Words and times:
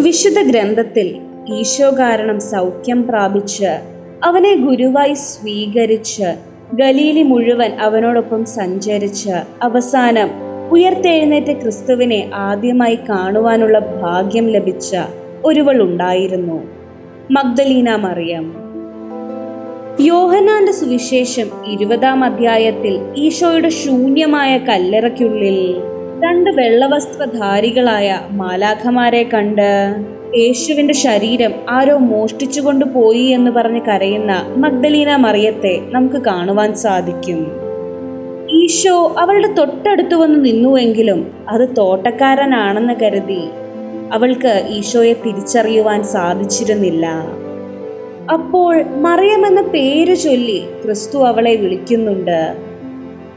വിശുദ്ധ 0.00 0.40
ഗ്രന്ഥത്തിൽ 0.42 1.16
ഈശോ 1.54 1.90
കാരണം 1.90 2.40
സൗഖ്യം 2.40 3.02
പ്രാപിച്ച് 3.02 3.70
അവനെ 4.24 4.54
ഗുരുവായി 4.56 5.14
സ്വീകരിച്ച് 5.14 6.28
ഗലീലി 6.74 7.22
മുഴുവൻ 7.22 7.72
അവനോടൊപ്പം 7.72 8.44
സഞ്ചരിച്ച് 8.44 9.30
അവസാനം 9.62 10.30
ഉയർത്തെഴുന്നേറ്റ 10.72 11.52
ക്രിസ്തുവിനെ 11.52 12.30
ആദ്യമായി 12.34 12.98
കാണുവാനുള്ള 13.08 13.78
ഭാഗ്യം 13.78 14.48
ലഭിച്ച 14.48 14.96
ഒരുവൾ 15.44 15.82
ഉണ്ടായിരുന്നു. 15.82 16.66
മഗ്ദലീന 17.30 17.94
മറിയം. 17.94 18.54
യോഹനാന്റെ 20.00 20.72
സുവിശേഷം 20.72 21.50
ഇരുപതാം 21.70 22.24
അധ്യായത്തിൽ 22.24 23.00
ഈശോയുടെ 23.16 23.68
ശൂന്യമായ 23.68 24.58
കല്ലറയ്ക്കുള്ളിൽ 24.58 25.76
രണ്ട് 26.24 26.50
വെള്ളവസ്ത്രധാരികളായ 26.50 28.20
മാലാഖമാരെ 28.30 29.22
കണ്ട് 29.22 29.68
യേശുവിന്റെ 30.36 30.94
ശരീരം 30.94 31.52
ആരോ 31.68 31.96
മോഷ്ടിച്ചുകൊണ്ട് 31.96 32.84
പോയി 32.84 33.24
എന്ന് 33.26 33.50
പറഞ്ഞ് 33.50 33.80
കരയുന്ന 33.80 34.32
മഗ്ദലീന 34.56 35.16
മറിയത്തെ 35.16 35.80
നമുക്ക് 35.90 36.22
കാണുവാൻ 36.22 36.74
സാധിക്കും. 36.74 37.40
ഈശോ 38.50 39.14
അവളുടെ 39.18 39.50
തൊട്ടടുത്ത് 39.52 40.14
വന്ന് 40.14 40.44
നിന്നുവെങ്കിലും 40.44 41.20
അത് 41.48 41.68
തോട്ടക്കാരനാണെന്ന് 41.78 42.94
കരുതി 43.02 43.42
അവൾക്ക് 44.12 44.64
ഈശോയെ 44.68 45.12
തിരിച്ചറിയുവാൻ 45.12 46.02
സാധിച്ചിരുന്നില്ല. 46.04 47.06
അപ്പോൾ 48.32 48.82
മറിയമെന്ന 48.82 49.62
പേര് 49.62 50.16
ചൊല്ലി 50.16 50.60
ക്രിസ്തു 50.84 51.18
അവളെ 51.18 51.56
വിളിക്കുന്നുണ്ട്. 51.56 52.69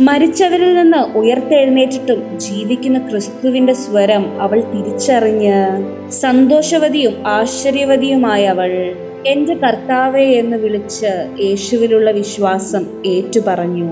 മരിച്ചവരിൽ 0.00 0.74
നിന്ന് 0.74 1.18
ഉയർത്തെഴുന്നേറ്റിട്ടും 1.18 2.38
ജീവിക്കുന്ന 2.38 2.98
ക്രിസ്തുവിന്റെ 2.98 3.72
സ്വരം 3.72 4.40
അവൾ 4.40 4.60
തിരിച്ചറിഞ്ഞ് 4.60 5.82
സന്തോഷവതിയും 6.10 7.26
ആശ്ചര്യവതിയുമായ 7.26 8.46
അവൾ 8.46 8.94
എന്റെ 9.26 9.54
കർത്താവെ 9.54 10.22
എന്ന് 10.22 10.56
വിളിച്ച് 10.56 11.28
യേശുവിലുള്ള 11.40 12.10
വിശ്വാസം 12.10 12.86
ഏറ്റുപറഞ്ഞു. 13.06 13.90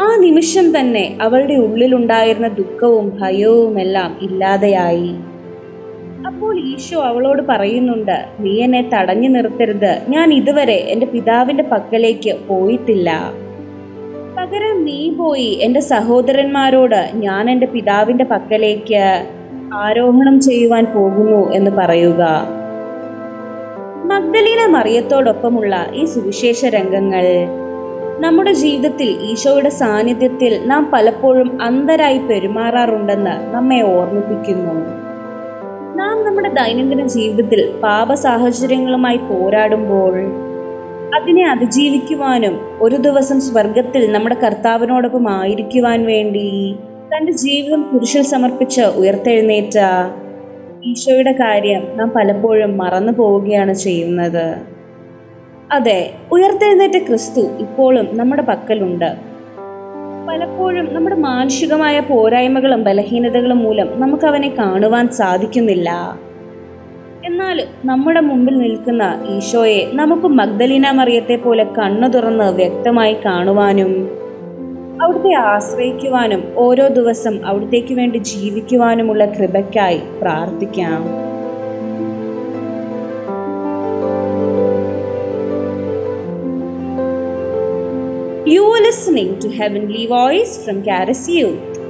ആ 0.00 0.16
നിമിഷം 0.16 0.80
തന്നെ 0.80 1.18
അവളുടെ 1.20 1.54
ഉള്ളിലുണ്ടായിരുന്ന 1.54 2.48
ദുഃഖവും 2.48 3.18
ഭയവുമെല്ലാം 3.20 4.18
ഇല്ലാതെയായി. 4.22 5.14
അപ്പോൾ 6.26 6.60
ഈശോ 6.60 7.00
അവളോട് 7.00 7.42
പറയുന്നുണ്ട് 7.42 8.24
നീ 8.40 8.62
എന്നെ 8.62 8.90
തടഞ്ഞു 8.94 9.28
നിർത്തരുത്. 9.28 9.98
ഞാൻ 10.08 10.34
ഇതുവരെ 10.34 10.74
എന്റെ 10.74 11.06
പിതാവിന്റെ 11.06 11.64
പക്കലേക്ക് 11.64 12.36
പോയിട്ടില്ല. 12.48 13.32
പകരം 14.36 14.84
നീ 14.84 15.10
പോയി 15.10 15.58
എന്റെ 15.62 15.80
സഹോദരന്മാരോട് 15.80 17.10
ഞാൻ 17.14 17.50
എന്റെ 17.50 17.66
പിതാവിന്റെ 17.66 18.24
പക്കലേക്ക് 18.24 19.26
ആരോഹണം 19.74 20.40
ചെയ്യുവാൻ 20.40 20.84
പോകുന്നു 20.94 21.52
എന്ന് 21.52 21.70
പറയുക. 21.70 22.22
മഗ്ദലീന 24.04 24.66
മറിയത്തോടൊപ്പമുള്ള 24.66 25.86
ഈ 25.94 26.04
സുവിശേഷ 26.04 26.64
രംഗങ്ങൾ. 26.64 27.24
നമ്മുടെ 28.20 28.52
ജീവിതത്തിൽ 28.52 29.18
ഈശോയുടെ 29.20 29.68
സാന്നിധ്യത്തിൽ 29.68 30.62
നാം 30.64 30.90
പലപ്പോഴും 30.92 31.62
അന്തരായി 31.62 32.18
പെരുമാറാറുണ്ടെന്ന് 32.18 33.54
നമ്മെ 33.54 33.82
ഓർമ്മിപ്പിക്കുന്നു. 33.82 34.74
നാം 35.96 36.24
നമ്മുടെ 36.24 36.48
ദൈനംദിന 36.48 37.06
ജീവിതത്തിൽ 37.06 37.72
പാപ 37.82 38.14
സാഹചര്യങ്ങളുമായി 38.14 39.16
പോരാടുമ്പോൾ 39.16 40.14
അതിനെ 41.14 41.50
അതിജീവിക്കുവാനും 41.50 42.60
ഒരു 42.80 42.96
ദിവസം 42.96 43.40
സ്വർഗത്തിൽ 43.40 44.12
നമ്മുടെ 44.12 44.34
കർത്താവിനോടൊപ്പം 44.34 45.28
ആയിരിക്കുവാൻ 45.30 46.06
വേണ്ടി 46.06 46.76
തന്റെ 47.16 47.32
ജീവിതം 47.32 47.82
കുരിശിൽ 47.92 48.22
സമർപ്പിച്ച് 48.22 48.80
ഉയർത്തെഴുന്നേറ്റ 48.80 49.78
ഈശോയുടെ 50.84 51.32
കാര്യം 51.32 51.82
നാം 51.94 52.12
പലപ്പോഴും 52.16 52.78
മറന്നു 52.78 53.12
പോവുകയാണ് 53.12 53.74
ചെയ്യുന്നത്. 53.74 54.56
അതെ 55.72 56.10
ഉയർത്തെഴുന്നേറ്റ 56.32 56.98
ക്രിസ്തു 57.06 57.40
ഇപ്പോഴും 57.40 58.08
നമ്മുടെ 58.12 58.42
പക്കലുണ്ട്. 58.42 59.10
പലപ്പോഴും 60.28 60.94
നമ്മുടെ 60.94 61.16
മാനുഷികമായ 61.16 62.00
പോരായ്മകളും 62.00 62.84
ബലഹീനതകളും 62.84 63.58
മൂലം 63.58 64.00
നമുക്ക് 64.00 64.26
അവനെ 64.26 64.48
കാണുവാൻ 64.58 65.08
സാധിക്കുന്നില്ല. 65.08 66.18
എന്നാൽ 67.24 67.58
നമ്മുടെ 67.84 68.20
മുമ്പിൽ 68.20 68.54
നിൽക്കുന്ന 68.58 69.04
ഈശോയെ 69.34 69.78
നമുക്ക് 69.92 70.28
മഗ്ദലീന 70.30 70.86
മറിയത്തെ 70.90 71.36
പോലെ 71.36 71.64
കണ്ണു 71.76 72.08
തുറന്ന് 72.08 72.48
വ്യക്തമായി 72.52 73.14
കാണുവാനും 73.24 73.92
അവിടുത്തെ 75.00 75.32
ആശ്രയിക്കുവാനും 75.52 76.42
ഓരോ 76.56 76.86
ദിവസം 76.88 77.34
അവിടത്തേക്ക് 77.44 77.94
വേണ്ടി 77.94 78.18
ജീവിക്കുവാനുമുള്ള 78.30 79.24
കൃപയ്ക്കായി 79.36 80.02
പ്രാർത്ഥിക്കാം 80.20 81.00
you 88.48 88.64
are 88.70 88.82
listening 88.82 89.30
to 89.42 89.50
heavenly 89.56 90.04
voice 90.08 90.56
from 90.64 90.78
Caris 90.82 91.24
Youth. 91.34 91.83